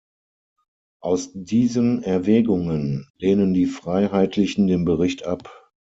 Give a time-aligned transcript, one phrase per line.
[1.03, 5.69] Aus diesen Erwägungen lehnen die Freiheitlichen den Bericht ab.